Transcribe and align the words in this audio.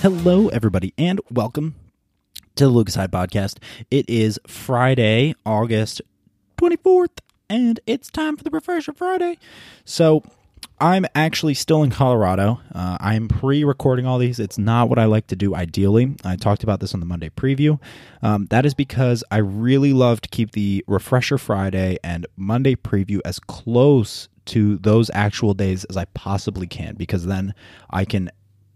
Hello, 0.00 0.46
everybody, 0.46 0.94
and 0.96 1.20
welcome 1.28 1.74
to 2.54 2.66
the 2.66 2.70
Lucas 2.70 2.94
Heyde 2.94 3.10
Podcast. 3.10 3.56
It 3.90 4.08
is 4.08 4.38
Friday, 4.46 5.34
August 5.44 6.02
24th, 6.56 7.18
and 7.50 7.80
it's 7.84 8.08
time 8.08 8.36
for 8.36 8.44
the 8.44 8.50
Refresher 8.50 8.92
Friday. 8.92 9.38
So, 9.84 10.22
I'm 10.78 11.04
actually 11.16 11.54
still 11.54 11.82
in 11.82 11.90
Colorado. 11.90 12.60
Uh, 12.72 12.96
I'm 13.00 13.26
pre 13.26 13.64
recording 13.64 14.06
all 14.06 14.18
these. 14.18 14.38
It's 14.38 14.56
not 14.56 14.88
what 14.88 15.00
I 15.00 15.06
like 15.06 15.26
to 15.28 15.36
do 15.36 15.56
ideally. 15.56 16.14
I 16.24 16.36
talked 16.36 16.62
about 16.62 16.78
this 16.78 16.94
on 16.94 17.00
the 17.00 17.06
Monday 17.06 17.30
preview. 17.30 17.80
Um, 18.22 18.46
that 18.50 18.64
is 18.64 18.74
because 18.74 19.24
I 19.32 19.38
really 19.38 19.92
love 19.92 20.20
to 20.20 20.28
keep 20.28 20.52
the 20.52 20.84
Refresher 20.86 21.38
Friday 21.38 21.98
and 22.04 22.24
Monday 22.36 22.76
preview 22.76 23.18
as 23.24 23.40
close 23.40 24.28
to 24.46 24.78
those 24.78 25.10
actual 25.12 25.54
days 25.54 25.84
as 25.86 25.96
I 25.96 26.04
possibly 26.06 26.66
can 26.66 26.94
because 26.94 27.26
then 27.26 27.52
I 27.90 28.04
can 28.04 28.30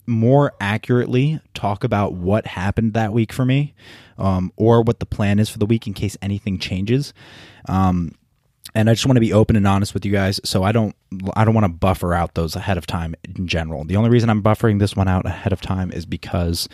more 0.07 0.53
accurately 0.61 1.41
talk 1.55 1.85
about 1.85 2.15
what 2.15 2.47
happened 2.47 2.95
that 2.95 3.13
week 3.13 3.33
for 3.33 3.45
me 3.45 3.75
um, 4.19 4.53
or 4.57 4.83
what 4.83 5.01
the 5.01 5.07
plan 5.07 5.39
is 5.39 5.49
for 5.49 5.59
the 5.59 5.67
week 5.67 5.87
in 5.87 5.95
case 5.95 6.17
anything 6.23 6.59
changes. 6.59 7.13
Um, 7.69 8.13
and 8.75 8.89
I 8.89 8.95
just 8.95 9.07
want 9.07 9.17
to 9.17 9.21
be 9.21 9.33
open 9.33 9.57
and 9.57 9.67
honest 9.67 9.93
with 9.93 10.05
you 10.05 10.13
guys. 10.13 10.41
So 10.45 10.63
I 10.63 10.73
don't 10.73 10.95
I 11.35 11.45
don't 11.45 11.55
want 11.55 11.65
to 11.65 11.73
buffer 11.73 12.15
out 12.15 12.35
those 12.35 12.57
ahead 12.57 12.79
of 12.79 12.87
time 12.87 13.15
in 13.25 13.47
general. 13.47 13.85
The 13.85 13.97
only 13.97 14.09
reason 14.09 14.31
I'm 14.31 14.43
buffering 14.43 14.79
this 14.79 14.97
one 14.97 15.09
out 15.09 15.27
ahead 15.27 15.53
of 15.53 15.61
time 15.61 15.93
is 15.93 16.07
because 16.07 16.69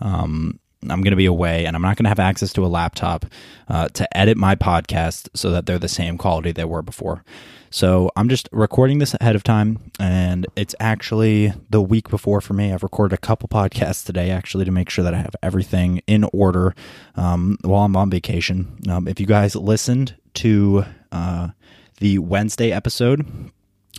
um, 0.00 0.58
I'm 0.90 1.02
going 1.02 1.12
to 1.12 1.16
be 1.16 1.26
away 1.26 1.66
and 1.66 1.76
I'm 1.76 1.82
not 1.82 1.96
going 1.96 2.04
to 2.04 2.10
have 2.10 2.18
access 2.18 2.52
to 2.54 2.64
a 2.64 2.68
laptop 2.68 3.26
uh, 3.68 3.88
to 3.88 4.16
edit 4.16 4.36
my 4.36 4.54
podcast 4.54 5.28
so 5.34 5.50
that 5.50 5.66
they're 5.66 5.78
the 5.78 5.88
same 5.88 6.18
quality 6.18 6.52
they 6.52 6.64
were 6.64 6.82
before. 6.82 7.24
So 7.74 8.08
I'm 8.14 8.28
just 8.28 8.48
recording 8.52 9.00
this 9.00 9.16
ahead 9.20 9.34
of 9.34 9.42
time, 9.42 9.90
and 9.98 10.46
it's 10.54 10.76
actually 10.78 11.52
the 11.70 11.80
week 11.80 12.08
before 12.08 12.40
for 12.40 12.54
me. 12.54 12.72
I've 12.72 12.84
recorded 12.84 13.14
a 13.16 13.20
couple 13.20 13.48
podcasts 13.48 14.06
today 14.06 14.30
actually 14.30 14.64
to 14.64 14.70
make 14.70 14.88
sure 14.88 15.02
that 15.02 15.12
I 15.12 15.16
have 15.16 15.34
everything 15.42 16.00
in 16.06 16.22
order 16.32 16.76
um, 17.16 17.58
while 17.62 17.84
I'm 17.84 17.96
on 17.96 18.10
vacation. 18.10 18.78
Um, 18.88 19.08
if 19.08 19.18
you 19.18 19.26
guys 19.26 19.56
listened 19.56 20.14
to 20.34 20.84
uh, 21.10 21.48
the 21.98 22.18
Wednesday 22.20 22.70
episode, 22.70 23.26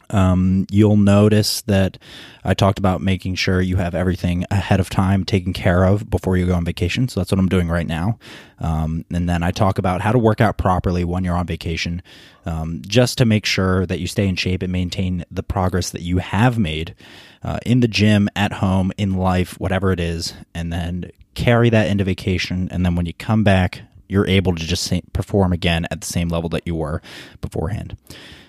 um, 0.10 0.66
you'll 0.70 0.98
notice 0.98 1.62
that 1.64 1.98
I 2.44 2.54
talked 2.54 2.80
about 2.80 3.02
making 3.02 3.36
sure 3.36 3.62
you 3.62 3.78
have 3.78 3.96
everything 3.96 4.46
ahead 4.52 4.80
of 4.80 4.90
time 4.90 5.24
taken 5.24 5.54
care 5.54 5.84
of 5.84 6.10
before 6.10 6.38
you 6.38 6.46
go 6.46 6.56
on 6.56 6.66
vacation. 6.66 7.08
So 7.08 7.20
that's 7.20 7.32
what 7.32 7.40
I'm 7.40 7.50
doing 7.50 7.68
right 7.68 7.88
now. 7.88 8.20
Um, 8.60 9.06
and 9.12 9.28
then 9.28 9.44
I 9.44 9.52
talk 9.52 9.78
about 9.78 10.02
how 10.02 10.12
to 10.12 10.20
work 10.20 10.42
out 10.42 10.58
properly 10.58 11.04
when 11.04 11.24
you're 11.24 11.36
on 11.36 11.48
vacation, 11.48 12.02
um, 12.46 12.82
just 12.86 13.18
to 13.18 13.26
make 13.26 13.46
sure 13.46 13.86
that 13.86 14.00
you 14.00 14.08
stay 14.08 14.28
in 14.28 14.36
shape 14.36 14.62
and 14.62 14.72
maintain 14.72 15.26
the 15.32 15.44
progress 15.44 15.90
that 15.92 16.02
you 16.02 16.20
have 16.20 16.58
made 16.58 16.96
uh, 17.44 17.60
in 17.66 17.80
the 17.80 17.88
gym, 17.88 18.30
at 18.36 18.54
home, 18.54 18.92
in 18.98 19.16
life, 19.16 19.60
whatever 19.60 19.92
it 19.92 20.00
is, 20.00 20.34
and 20.54 20.72
then 20.72 21.12
carry 21.34 21.70
that 21.70 21.88
into 21.88 22.04
vacation. 22.04 22.68
And 22.72 22.86
then 22.86 22.96
when 22.96 23.06
you 23.06 23.14
come 23.14 23.44
back, 23.44 23.82
you're 24.08 24.28
able 24.28 24.56
to 24.56 24.64
just 24.64 24.92
perform 25.14 25.52
again 25.52 25.88
at 25.92 26.02
the 26.02 26.08
same 26.08 26.30
level 26.30 26.50
that 26.50 26.66
you 26.66 26.76
were 26.76 27.02
beforehand. 27.42 27.98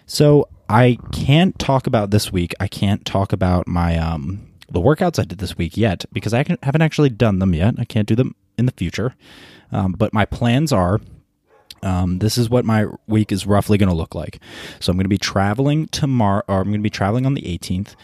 So 0.07 0.49
I 0.69 0.99
can't 1.13 1.59
talk 1.59 1.87
about 1.87 2.11
this 2.11 2.33
week. 2.33 2.55
I 2.61 2.69
can't 2.69 3.05
talk 3.05 3.33
about 3.33 3.67
my 3.67 3.99
um 3.99 4.47
the 4.69 4.81
workouts 4.81 5.19
I 5.19 5.25
did 5.25 5.39
this 5.39 5.57
week 5.57 5.77
yet 5.77 6.05
because 6.13 6.35
I 6.35 6.39
haven't 6.63 6.83
actually 6.83 7.11
done 7.11 7.39
them 7.39 7.55
yet. 7.55 7.75
I 7.79 7.85
can't 7.85 8.09
do 8.09 8.17
them 8.17 8.35
in 8.59 8.67
the 8.67 8.73
future. 8.73 9.15
Um, 9.71 9.93
but 9.93 10.13
my 10.13 10.25
plans 10.25 10.73
are 10.73 11.01
um, 11.83 12.19
this 12.19 12.39
is 12.39 12.51
what 12.51 12.65
my 12.65 12.87
week 13.07 13.31
is 13.31 13.47
roughly 13.47 13.79
going 13.79 13.89
to 13.89 13.95
look 13.95 14.15
like. 14.15 14.41
So 14.81 14.91
I'm 14.91 14.97
going 14.97 15.05
to 15.05 15.09
be 15.09 15.19
traveling 15.19 15.87
tomorrow, 15.89 16.43
or 16.49 16.59
I'm 16.59 16.65
going 16.65 16.81
to 16.81 16.83
be 16.83 16.91
traveling 16.91 17.27
on 17.27 17.35
the 17.35 17.43
18th, 17.43 17.95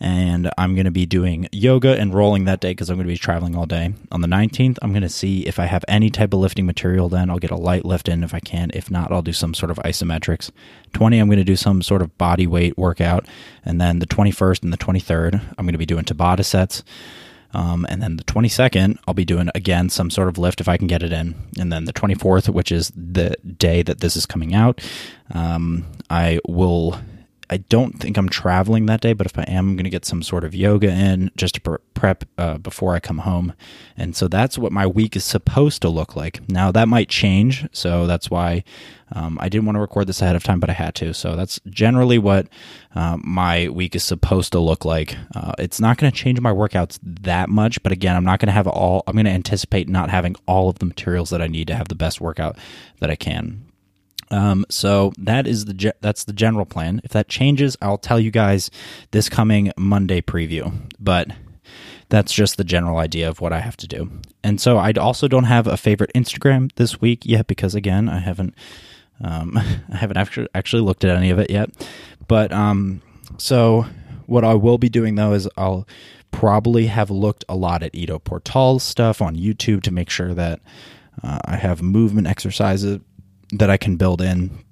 and 0.00 0.50
I'm 0.56 0.74
going 0.74 0.84
to 0.84 0.90
be 0.90 1.06
doing 1.06 1.48
yoga 1.50 1.98
and 1.98 2.14
rolling 2.14 2.44
that 2.44 2.60
day 2.60 2.70
because 2.70 2.88
I'm 2.88 2.96
going 2.96 3.06
to 3.06 3.12
be 3.12 3.18
traveling 3.18 3.56
all 3.56 3.66
day. 3.66 3.94
On 4.12 4.20
the 4.20 4.28
19th, 4.28 4.78
I'm 4.80 4.92
going 4.92 5.02
to 5.02 5.08
see 5.08 5.46
if 5.46 5.58
I 5.58 5.66
have 5.66 5.84
any 5.88 6.10
type 6.10 6.32
of 6.32 6.40
lifting 6.40 6.66
material. 6.66 7.08
Then 7.08 7.30
I'll 7.30 7.38
get 7.38 7.50
a 7.50 7.56
light 7.56 7.84
lift 7.84 8.08
in 8.08 8.22
if 8.22 8.32
I 8.32 8.40
can. 8.40 8.70
If 8.74 8.90
not, 8.90 9.10
I'll 9.10 9.22
do 9.22 9.32
some 9.32 9.54
sort 9.54 9.70
of 9.70 9.78
isometrics. 9.78 10.50
20, 10.92 11.18
I'm 11.18 11.28
going 11.28 11.38
to 11.38 11.44
do 11.44 11.56
some 11.56 11.82
sort 11.82 12.02
of 12.02 12.16
body 12.16 12.46
weight 12.46 12.78
workout, 12.78 13.26
and 13.64 13.80
then 13.80 13.98
the 13.98 14.06
21st 14.06 14.62
and 14.62 14.72
the 14.72 14.78
23rd, 14.78 15.40
I'm 15.58 15.64
going 15.64 15.72
to 15.72 15.78
be 15.78 15.86
doing 15.86 16.04
Tabata 16.04 16.44
sets. 16.44 16.84
Um, 17.54 17.86
and 17.88 18.02
then 18.02 18.16
the 18.16 18.24
22nd, 18.24 18.98
I'll 19.06 19.14
be 19.14 19.24
doing 19.24 19.48
again 19.54 19.88
some 19.88 20.10
sort 20.10 20.28
of 20.28 20.36
lift 20.36 20.60
if 20.60 20.68
I 20.68 20.76
can 20.76 20.86
get 20.86 21.02
it 21.02 21.12
in. 21.12 21.34
And 21.58 21.72
then 21.72 21.86
the 21.86 21.92
24th, 21.92 22.50
which 22.50 22.70
is 22.70 22.92
the 22.94 23.36
day 23.56 23.82
that 23.82 24.00
this 24.00 24.16
is 24.16 24.26
coming 24.26 24.54
out, 24.54 24.82
um, 25.32 25.86
I 26.10 26.40
will 26.46 27.00
I 27.50 27.58
don't 27.58 27.98
think 27.98 28.16
I'm 28.16 28.28
traveling 28.28 28.86
that 28.86 29.00
day, 29.00 29.12
but 29.12 29.26
if 29.26 29.38
I 29.38 29.42
am, 29.44 29.70
I'm 29.70 29.76
going 29.76 29.84
to 29.84 29.90
get 29.90 30.04
some 30.04 30.22
sort 30.22 30.44
of 30.44 30.54
yoga 30.54 30.90
in 30.90 31.30
just 31.36 31.54
to 31.54 31.78
prep 31.94 32.24
uh, 32.36 32.58
before 32.58 32.94
I 32.94 33.00
come 33.00 33.18
home. 33.18 33.54
And 33.96 34.14
so 34.14 34.28
that's 34.28 34.58
what 34.58 34.72
my 34.72 34.86
week 34.86 35.16
is 35.16 35.24
supposed 35.24 35.82
to 35.82 35.88
look 35.88 36.14
like. 36.14 36.46
Now, 36.48 36.70
that 36.72 36.88
might 36.88 37.08
change. 37.08 37.66
So 37.72 38.06
that's 38.06 38.30
why 38.30 38.64
um, 39.12 39.38
I 39.40 39.48
didn't 39.48 39.66
want 39.66 39.76
to 39.76 39.80
record 39.80 40.06
this 40.06 40.20
ahead 40.20 40.36
of 40.36 40.44
time, 40.44 40.60
but 40.60 40.68
I 40.68 40.74
had 40.74 40.94
to. 40.96 41.14
So 41.14 41.36
that's 41.36 41.58
generally 41.68 42.18
what 42.18 42.48
uh, 42.94 43.16
my 43.22 43.68
week 43.68 43.96
is 43.96 44.04
supposed 44.04 44.52
to 44.52 44.58
look 44.58 44.84
like. 44.84 45.16
Uh, 45.34 45.52
it's 45.58 45.80
not 45.80 45.96
going 45.96 46.12
to 46.12 46.16
change 46.16 46.40
my 46.40 46.52
workouts 46.52 46.98
that 47.02 47.48
much, 47.48 47.82
but 47.82 47.92
again, 47.92 48.14
I'm 48.14 48.24
not 48.24 48.40
going 48.40 48.48
to 48.48 48.52
have 48.52 48.66
all, 48.66 49.02
I'm 49.06 49.14
going 49.14 49.24
to 49.24 49.30
anticipate 49.30 49.88
not 49.88 50.10
having 50.10 50.36
all 50.46 50.68
of 50.68 50.80
the 50.80 50.86
materials 50.86 51.30
that 51.30 51.40
I 51.40 51.46
need 51.46 51.68
to 51.68 51.74
have 51.74 51.88
the 51.88 51.94
best 51.94 52.20
workout 52.20 52.58
that 53.00 53.10
I 53.10 53.16
can. 53.16 53.64
Um, 54.30 54.66
so 54.68 55.12
that 55.18 55.46
is 55.46 55.64
the 55.64 55.74
ge- 55.74 55.98
that's 56.00 56.24
the 56.24 56.32
general 56.32 56.66
plan. 56.66 57.00
If 57.04 57.12
that 57.12 57.28
changes, 57.28 57.76
I'll 57.80 57.98
tell 57.98 58.20
you 58.20 58.30
guys 58.30 58.70
this 59.10 59.28
coming 59.28 59.72
Monday 59.76 60.20
preview. 60.20 60.72
But 60.98 61.28
that's 62.08 62.32
just 62.32 62.56
the 62.56 62.64
general 62.64 62.98
idea 62.98 63.28
of 63.28 63.40
what 63.40 63.52
I 63.52 63.60
have 63.60 63.76
to 63.78 63.86
do. 63.86 64.10
And 64.42 64.60
so 64.60 64.78
I 64.78 64.92
also 64.92 65.28
don't 65.28 65.44
have 65.44 65.66
a 65.66 65.76
favorite 65.76 66.10
Instagram 66.14 66.72
this 66.76 67.00
week 67.00 67.24
yet 67.24 67.46
because 67.46 67.74
again 67.74 68.08
I 68.08 68.18
haven't 68.18 68.54
um, 69.20 69.56
I 69.92 69.96
haven't 69.96 70.16
actually 70.16 70.48
actually 70.54 70.82
looked 70.82 71.04
at 71.04 71.16
any 71.16 71.30
of 71.30 71.38
it 71.38 71.50
yet. 71.50 71.70
But 72.26 72.52
um, 72.52 73.02
so 73.36 73.86
what 74.26 74.44
I 74.44 74.54
will 74.54 74.78
be 74.78 74.88
doing 74.88 75.14
though 75.14 75.32
is 75.32 75.48
I'll 75.56 75.86
probably 76.30 76.86
have 76.86 77.10
looked 77.10 77.44
a 77.48 77.56
lot 77.56 77.82
at 77.82 77.94
Ido 77.94 78.18
Portal's 78.18 78.82
stuff 78.82 79.22
on 79.22 79.36
YouTube 79.36 79.82
to 79.84 79.90
make 79.90 80.10
sure 80.10 80.34
that 80.34 80.60
uh, 81.22 81.38
I 81.44 81.56
have 81.56 81.82
movement 81.82 82.26
exercises 82.26 83.00
that 83.52 83.70
I 83.70 83.76
can 83.76 83.96
build 83.96 84.20
in. 84.20 84.64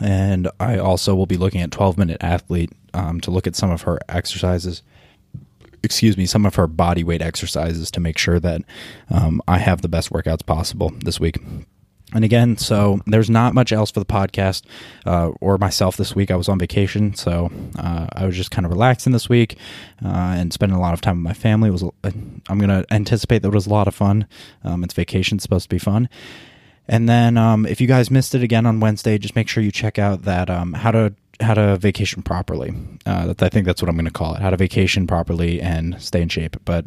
And 0.00 0.48
I 0.58 0.78
also 0.78 1.14
will 1.14 1.26
be 1.26 1.36
looking 1.36 1.60
at 1.60 1.70
12 1.70 1.98
Minute 1.98 2.18
Athlete 2.22 2.72
um, 2.94 3.20
to 3.20 3.30
look 3.30 3.46
at 3.46 3.56
some 3.56 3.70
of 3.70 3.82
her 3.82 3.98
exercises. 4.08 4.82
Excuse 5.82 6.16
me, 6.16 6.26
some 6.26 6.46
of 6.46 6.54
her 6.54 6.66
body 6.66 7.04
weight 7.04 7.22
exercises 7.22 7.90
to 7.90 8.00
make 8.00 8.16
sure 8.16 8.38
that 8.38 8.62
um, 9.10 9.42
I 9.48 9.58
have 9.58 9.82
the 9.82 9.88
best 9.88 10.10
workouts 10.10 10.46
possible 10.46 10.92
this 11.00 11.18
week. 11.18 11.38
And 12.14 12.24
again, 12.24 12.58
so 12.58 13.00
there's 13.06 13.30
not 13.30 13.54
much 13.54 13.72
else 13.72 13.90
for 13.90 14.00
the 14.00 14.06
podcast 14.06 14.64
uh, 15.06 15.28
or 15.40 15.56
myself 15.56 15.96
this 15.96 16.14
week. 16.14 16.30
I 16.30 16.36
was 16.36 16.48
on 16.48 16.58
vacation, 16.58 17.14
so 17.14 17.50
uh, 17.78 18.06
I 18.12 18.26
was 18.26 18.36
just 18.36 18.50
kind 18.50 18.66
of 18.66 18.70
relaxing 18.70 19.12
this 19.12 19.28
week 19.28 19.56
uh, 20.04 20.08
and 20.36 20.52
spending 20.52 20.76
a 20.76 20.80
lot 20.80 20.92
of 20.92 21.00
time 21.00 21.16
with 21.16 21.24
my 21.24 21.32
family. 21.32 21.68
It 21.68 21.72
was 21.72 21.84
I'm 22.04 22.58
going 22.58 22.68
to 22.68 22.84
anticipate 22.92 23.40
that 23.40 23.48
it 23.48 23.54
was 23.54 23.66
a 23.66 23.70
lot 23.70 23.88
of 23.88 23.94
fun. 23.94 24.26
Um, 24.62 24.84
it's 24.84 24.94
vacation, 24.94 25.36
it's 25.36 25.42
supposed 25.42 25.70
to 25.70 25.74
be 25.74 25.78
fun. 25.78 26.08
And 26.88 27.08
then 27.08 27.36
um, 27.36 27.66
if 27.66 27.80
you 27.80 27.86
guys 27.86 28.10
missed 28.10 28.34
it 28.34 28.42
again 28.42 28.66
on 28.66 28.80
Wednesday, 28.80 29.18
just 29.18 29.36
make 29.36 29.48
sure 29.48 29.62
you 29.62 29.72
check 29.72 29.98
out 29.98 30.22
that 30.22 30.50
um, 30.50 30.72
how 30.72 30.90
to 30.90 31.14
how 31.40 31.54
to 31.54 31.76
vacation 31.76 32.22
properly. 32.22 32.72
Uh, 33.06 33.34
I 33.38 33.48
think 33.48 33.66
that's 33.66 33.82
what 33.82 33.88
I'm 33.88 33.96
going 33.96 34.04
to 34.04 34.10
call 34.10 34.34
it: 34.34 34.42
how 34.42 34.50
to 34.50 34.56
vacation 34.56 35.06
properly 35.06 35.60
and 35.60 36.00
stay 36.00 36.22
in 36.22 36.28
shape. 36.28 36.56
But 36.64 36.86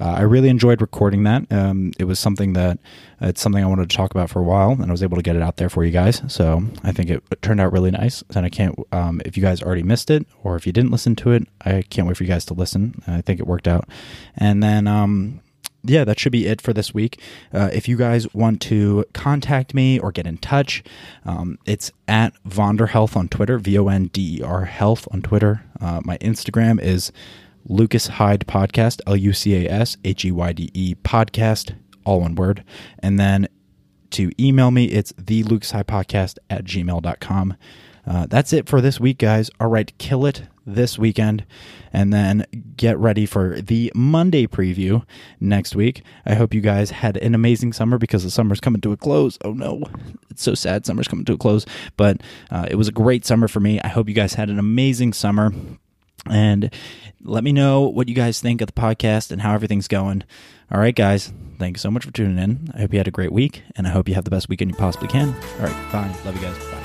uh, 0.00 0.12
I 0.12 0.22
really 0.22 0.48
enjoyed 0.48 0.80
recording 0.80 1.24
that. 1.24 1.50
Um, 1.50 1.92
it 1.98 2.04
was 2.04 2.18
something 2.18 2.54
that 2.54 2.78
it's 3.20 3.40
something 3.40 3.62
I 3.62 3.66
wanted 3.66 3.88
to 3.88 3.96
talk 3.96 4.10
about 4.10 4.30
for 4.30 4.40
a 4.40 4.44
while, 4.44 4.72
and 4.72 4.86
I 4.86 4.90
was 4.90 5.02
able 5.02 5.16
to 5.16 5.22
get 5.22 5.36
it 5.36 5.42
out 5.42 5.56
there 5.56 5.68
for 5.68 5.84
you 5.84 5.90
guys. 5.90 6.22
So 6.28 6.62
I 6.82 6.92
think 6.92 7.10
it, 7.10 7.22
it 7.30 7.42
turned 7.42 7.60
out 7.60 7.72
really 7.72 7.90
nice. 7.90 8.22
And 8.34 8.44
I 8.44 8.48
can't 8.48 8.78
um, 8.92 9.20
if 9.24 9.36
you 9.36 9.42
guys 9.42 9.62
already 9.62 9.82
missed 9.82 10.10
it 10.10 10.26
or 10.42 10.56
if 10.56 10.66
you 10.66 10.72
didn't 10.72 10.90
listen 10.90 11.16
to 11.16 11.32
it, 11.32 11.46
I 11.64 11.82
can't 11.82 12.06
wait 12.06 12.16
for 12.16 12.24
you 12.24 12.30
guys 12.30 12.44
to 12.46 12.54
listen. 12.54 13.02
I 13.06 13.20
think 13.20 13.40
it 13.40 13.46
worked 13.46 13.68
out. 13.68 13.88
And 14.36 14.62
then 14.62 14.86
um, 14.86 15.40
yeah, 15.84 16.04
that 16.04 16.18
should 16.18 16.32
be 16.32 16.46
it 16.46 16.60
for 16.60 16.72
this 16.72 16.94
week. 16.94 17.20
Uh, 17.52 17.70
if 17.72 17.88
you 17.88 17.96
guys 17.96 18.32
want 18.34 18.60
to 18.62 19.04
contact 19.12 19.74
me 19.74 19.98
or 19.98 20.10
get 20.12 20.26
in 20.26 20.38
touch, 20.38 20.82
um, 21.24 21.58
it's 21.66 21.92
at 22.08 22.34
Vonder 22.44 22.86
Health 22.86 23.16
on 23.16 23.28
Twitter, 23.28 23.58
V 23.58 23.78
O 23.78 23.88
N 23.88 24.06
D 24.06 24.38
E 24.38 24.42
R 24.42 24.64
Health 24.64 25.06
on 25.12 25.22
Twitter. 25.22 25.64
Uh, 25.80 26.00
my 26.04 26.18
Instagram 26.18 26.80
is 26.80 27.12
Lucas 27.66 28.08
Heyde 28.08 28.44
Podcast, 28.44 29.00
L 29.06 29.16
U 29.16 29.32
C 29.32 29.66
A 29.66 29.70
S 29.70 29.96
H 30.04 30.24
E 30.24 30.32
Y 30.32 30.52
D 30.52 30.70
E 30.74 30.94
Podcast, 30.94 31.74
all 32.04 32.20
one 32.20 32.34
word. 32.34 32.64
And 33.00 33.18
then 33.18 33.48
to 34.10 34.30
email 34.40 34.70
me, 34.70 34.86
it's 34.86 35.12
the 35.18 35.42
Lucas 35.42 35.72
Heyde 35.72 35.84
Podcast 35.84 36.38
at 36.48 36.64
gmail.com. 36.64 37.56
Uh, 38.06 38.26
that's 38.26 38.52
it 38.52 38.68
for 38.68 38.80
this 38.80 39.00
week, 39.00 39.18
guys. 39.18 39.50
All 39.60 39.68
right, 39.68 39.96
kill 39.98 40.26
it 40.26 40.42
this 40.66 40.98
weekend 40.98 41.44
and 41.92 42.12
then 42.12 42.46
get 42.76 42.98
ready 42.98 43.26
for 43.26 43.60
the 43.60 43.92
Monday 43.94 44.46
preview 44.46 45.04
next 45.40 45.76
week. 45.76 46.02
I 46.26 46.34
hope 46.34 46.54
you 46.54 46.60
guys 46.60 46.90
had 46.90 47.16
an 47.18 47.34
amazing 47.34 47.72
summer 47.72 47.98
because 47.98 48.24
the 48.24 48.30
summer's 48.30 48.60
coming 48.60 48.80
to 48.82 48.92
a 48.92 48.96
close. 48.96 49.38
Oh 49.44 49.52
no, 49.52 49.82
it's 50.30 50.42
so 50.42 50.54
sad. 50.54 50.86
Summer's 50.86 51.08
coming 51.08 51.24
to 51.26 51.34
a 51.34 51.38
close, 51.38 51.66
but 51.96 52.20
uh, 52.50 52.66
it 52.70 52.76
was 52.76 52.88
a 52.88 52.92
great 52.92 53.24
summer 53.24 53.48
for 53.48 53.60
me. 53.60 53.80
I 53.80 53.88
hope 53.88 54.08
you 54.08 54.14
guys 54.14 54.34
had 54.34 54.50
an 54.50 54.58
amazing 54.58 55.12
summer. 55.12 55.52
And 56.26 56.72
let 57.22 57.44
me 57.44 57.52
know 57.52 57.82
what 57.82 58.08
you 58.08 58.14
guys 58.14 58.40
think 58.40 58.62
of 58.62 58.66
the 58.66 58.72
podcast 58.72 59.30
and 59.30 59.42
how 59.42 59.52
everything's 59.52 59.88
going. 59.88 60.24
All 60.72 60.80
right, 60.80 60.94
guys. 60.94 61.32
Thanks 61.58 61.82
so 61.82 61.90
much 61.90 62.04
for 62.06 62.12
tuning 62.12 62.38
in. 62.38 62.70
I 62.74 62.80
hope 62.80 62.92
you 62.94 62.98
had 62.98 63.08
a 63.08 63.12
great 63.12 63.30
week, 63.30 63.62
and 63.76 63.86
I 63.86 63.90
hope 63.90 64.08
you 64.08 64.14
have 64.14 64.24
the 64.24 64.30
best 64.30 64.48
weekend 64.48 64.70
you 64.70 64.76
possibly 64.76 65.08
can. 65.08 65.28
All 65.28 65.66
right, 65.66 65.92
bye. 65.92 66.14
Love 66.24 66.34
you 66.34 66.40
guys. 66.40 66.56
Bye. 66.72 66.83